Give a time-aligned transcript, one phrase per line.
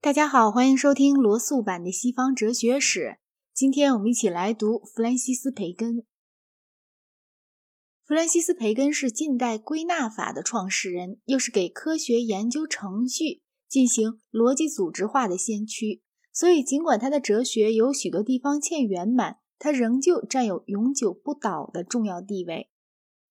[0.00, 3.18] 大家好，欢迎收听罗素版的西方哲学史。
[3.52, 6.04] 今天我们一起来读弗兰西斯·培根。
[8.06, 16.00] 弗兰西斯·培根是近代归纳法的创始人，又是给科学研究程序进行逻辑组织化的先驱。
[16.32, 22.70] 所以，尽管他的哲学有许多地方欠圆满，他仍旧占有永久不倒的重要地位。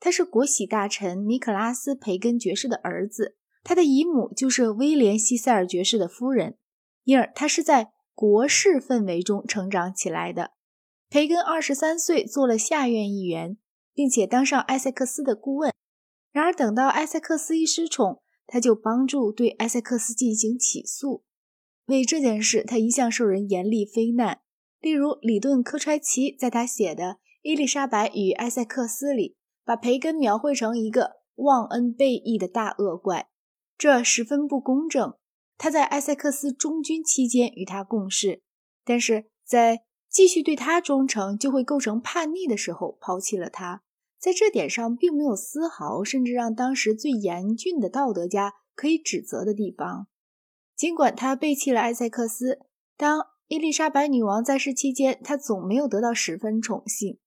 [0.00, 3.36] 他是国玺大臣尼可拉斯·培根爵士的儿子。
[3.68, 6.56] 他的姨母就是威廉·西塞尔爵士的夫人，
[7.02, 10.52] 因而他是在国事氛围中成长起来的。
[11.10, 13.58] 培根二十三岁做了下院议员，
[13.92, 15.72] 并且当上埃塞克斯的顾问。
[16.30, 21.24] 然而，等到埃塞克斯一失宠，他就帮助对埃塞克斯进行起诉。
[21.86, 24.42] 为这件事，他一向受人严厉非难。
[24.78, 27.04] 例如，里顿·科揣奇在他写的
[27.42, 33.28] 《伊丽莎白与埃塞克斯》里，把培根描绘成一个忘恩背义的大恶怪。
[33.78, 35.14] 这十分不公正。
[35.58, 38.42] 他在埃塞克斯中军期间与他共事，
[38.84, 43.82] 但是在继续对他忠诚就会构成叛逆的时候抛弃了他。
[44.18, 50.08] 在这点上，并没有丝毫甚至让当时最严峻的道德家可以指责的地方。
[50.74, 52.60] 尽管他背弃了埃塞克斯，
[52.96, 57.18] 当伊丽莎白女王在世期间，他总没有得到十分宠幸。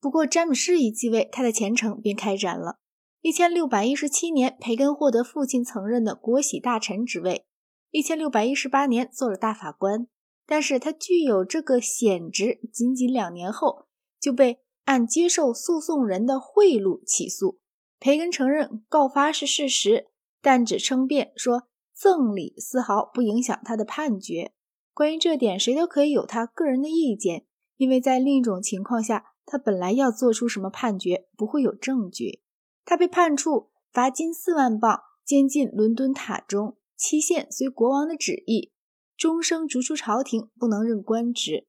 [0.00, 2.78] 不过，詹姆士一继位，他的前程便开展了。
[3.20, 7.46] 一千六百一十七年，培根获得父亲曾任的国玺大臣职位。
[7.90, 10.06] 一千六百一十八年，做了大法官。
[10.46, 13.86] 但是他具有这个显职，仅仅两年后
[14.20, 17.58] 就被按接受诉讼人的贿赂起诉。
[17.98, 20.06] 培根承认告发是事实，
[20.40, 24.52] 但只称辩说赠礼丝毫不影响他的判决。
[24.94, 27.44] 关于这点，谁都可以有他个人的意见，
[27.76, 32.40] 因为在另一种情况下，他本来要做出什么判决，不会有证据。
[32.88, 38.72] 他被判处罚金四万镑，监禁伦敦塔中，期限随国王的旨意，
[39.14, 41.66] 终生逐出朝廷，不能任官职。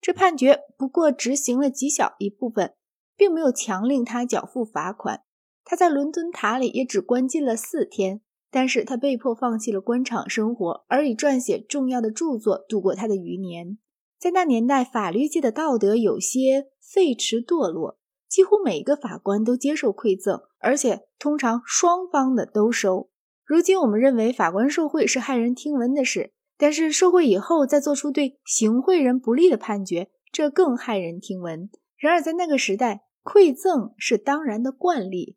[0.00, 2.72] 这判决不过执行了极小一部分，
[3.18, 5.24] 并没有强令他缴付罚款。
[5.62, 13.76] 他在伦敦塔里也只关禁了四天，但是他被迫放弃了官场生活，而以撰写重要的著作度过他的余年。
[14.18, 17.98] 在那年代，法律界的道德有些废弛堕落。
[18.28, 23.10] 几乎每个法官都接受馈赠，而且通常双方的都收。
[23.44, 31.70] 如今我们认为法官受贿是骇人听闻的事，但是受贿以后再做出对行贿人不利的判决，这更骇人听闻。
[31.96, 35.36] 然而在那个时代，馈赠是当然的惯例。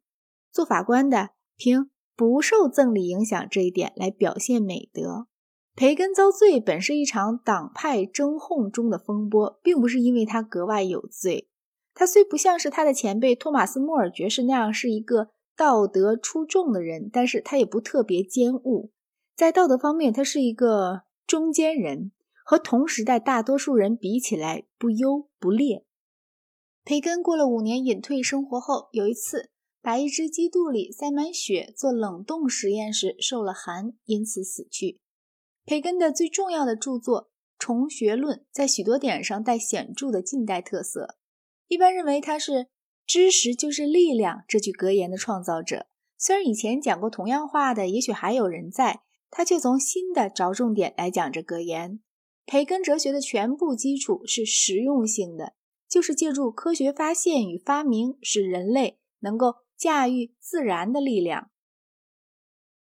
[0.51, 5.27] 做法官的凭不受赠礼影响这一点来表现美德。
[5.75, 11.47] 培根遭罪本是一场党派争哄中的风波，并不是因为他格外有罪。
[11.99, 18.89] 他虽不像是他的前辈托马斯·莫尔爵士那样是一个道德出众的人，但是他也不特别奸恶。
[19.35, 22.13] 在道德方面，他是一个中间人，
[22.45, 25.83] 和同时代大多数人比起来不优不劣。
[26.85, 29.49] 培根过了五年隐退生活后，有一次
[29.81, 35.01] 把一只鸡肚里塞满血做冷冻实验时受了寒，因此死去。
[35.65, 37.23] 培根的最重要的著作
[37.59, 41.17] 《虫学论》在许多点上带显著的近代特色。
[41.69, 42.67] 一般认为他是
[43.05, 45.85] “知识就是力量”这句格言的创造者。
[46.17, 52.01] 虽然以前讲过同样话的也许还有人在，他却从新的着重点来讲这格言。
[52.45, 55.53] 培根哲学的全部基础是实用性的，
[55.87, 61.51] 就是借助科学发现与发明，使人类能够驾驭自然的力量。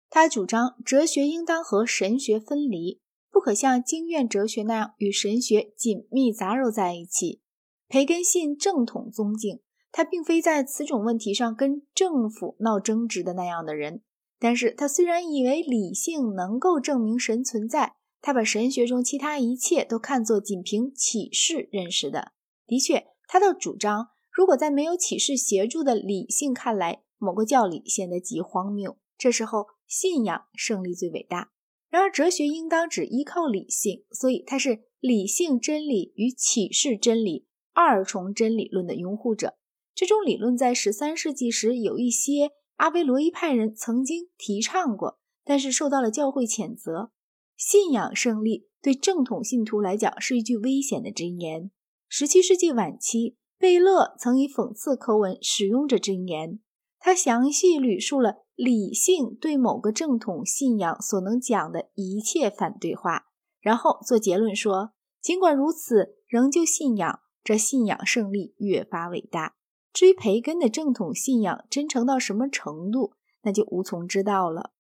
[0.09, 7.43] 他主张哲学应当和神学分离，不可像经验哲学那样与神学紧密杂糅在一起。
[7.89, 9.61] 培根信正统宗敬，
[9.93, 14.03] 他并非在此种问题上跟政府闹争执的那样的人。
[14.39, 22.33] 但是他虽然以为理性能够证明神存在，他把神学中其他一切都看作仅凭启示认识的。
[22.67, 31.53] 的确，他的主张，如果在没有启示协助的理性看来，某个教理显得极荒谬，这时候信仰胜利最伟大。
[31.89, 37.47] 然而，哲学应当只依靠理性，所以它是理性真理与启示真理。
[37.77, 39.59] 二重真理论的拥护者，
[39.95, 47.11] 这种理论在十三世纪时有一些阿维罗伊派人曾经提倡过，但是受到了教会谴责。
[47.55, 51.71] 信仰胜利对正统信徒来讲是一句危险的箴言。
[52.09, 56.61] 十七世纪晚期，贝勒曾以讽刺口吻使用这箴言，
[56.99, 63.27] 他详细捋述了理性对某个正统信仰所能讲的一切反对话，
[63.61, 67.21] 然后做结论说：尽管如此，仍旧信仰。
[67.47, 69.55] 这信仰胜利越发伟大。
[69.93, 73.13] 至于培根的正统信仰真诚到什么程度，
[73.43, 74.73] 那就无从知道了。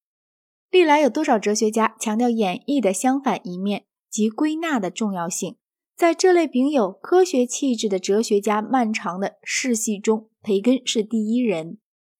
[0.68, 5.58] 历来有多少哲学家强调演绎的相反一面及归纳的重要性？
[5.94, 11.78] 在这类秉有科学气质的哲学家漫长的世系中，培根是第一人。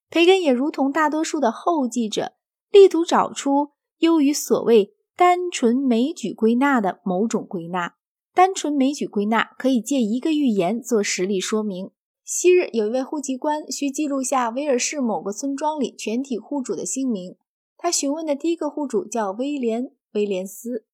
[0.09, 2.35] 培根也如同大多数的后继者，
[2.71, 7.97] 力图找出优于所谓单纯枚举归纳的某种归纳。
[8.37, 11.91] 单纯枚举归纳可以借一个寓言做实例说明。
[12.23, 17.39] 昔日有一位户籍官，需记录下威尔士某个村庄里全体户主的姓名。
[17.79, 20.85] 他询问的第一个户主叫威廉·威廉斯。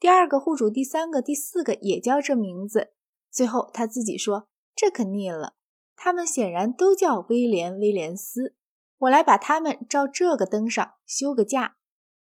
[0.00, 2.88] 第二个户主、第三个、第四个也叫这名字。
[3.30, 5.54] 最后他自己说：“这可腻了，
[5.94, 8.56] 他们显然都叫威廉·威廉斯。
[8.98, 11.76] 我来把他们照这个登上，休个假。”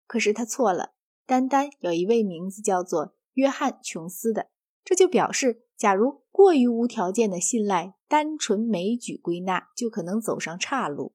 [0.08, 4.48] 可是他错了，单单有一位名字叫做约翰·琼斯的，
[4.86, 11.12] 这就表示，假如过于无条件的信赖单纯枚举归纳，就可能走上岔路。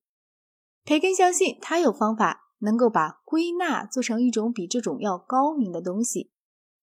[0.84, 6.34] 培根相信他有方法能够把归纳做成一种比这种要高明的东西。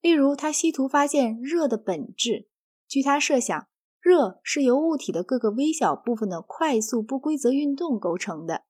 [0.00, 2.49] 例如，他试图发现热的本质。
[2.88, 3.69] 据他设想，
[4.00, 8.62] 热是由物体的各个微小部分的快速不规则运动构成的。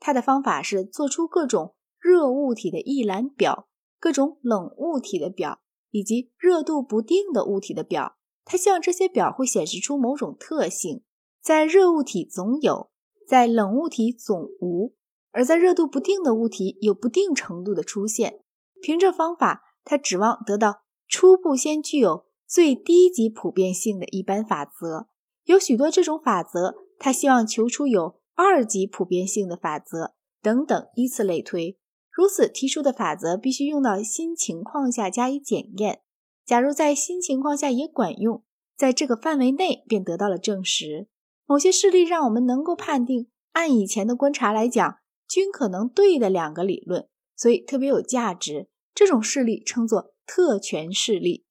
[0.00, 3.68] 他的方法是做出各种热物体的一览表、
[4.00, 5.60] 各种冷物体的表
[5.96, 8.16] 以及热度不定的物体的表。
[8.44, 11.02] 他希望这些表会显示出某种特性：
[11.40, 12.90] 在热物体总有，
[13.26, 14.94] 在冷物体总无，
[15.30, 18.40] 而在热度不定的物体有不定程度的出现。
[18.82, 19.62] 凭这方法。
[19.88, 25.06] 他指望得到初步先具有最低级普遍性的一般法则，
[25.44, 31.78] 有许多这种法则，他希望求出有二级普遍性的法则等等，依次类推。
[32.16, 36.00] 如此提出的法则必须用到新情况下加以检验。
[36.46, 38.42] 假如在新情况下也管用，
[38.74, 41.08] 在这个范围内便得到了证实。
[41.44, 44.96] 某些事例让我们能够判定，按以前的观察来讲，
[45.28, 48.70] 均可能对的两个理论，所以特别有价值。
[48.94, 51.44] 这种事例称作特权事例。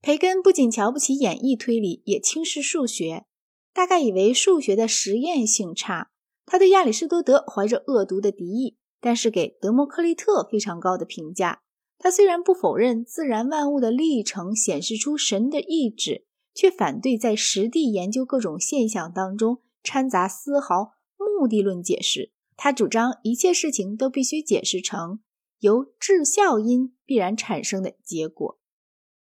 [0.00, 3.24] 培根不仅瞧不起演绎推理，也轻视数学，
[3.74, 6.12] 大概以为数学的实验性差。
[6.46, 11.62] 他对亚里士多德怀着恶毒的敌意，但是给德谟克利特非常高的评价。
[11.98, 22.32] 他虽然不否认自然万物的历程显示出神的意志，却反对在实地研究各种现象当中掺杂丝毫目的论解释。
[22.56, 25.20] 他主张一切事情都必须解释成。
[25.60, 28.59] 由质效因必然产生的结果。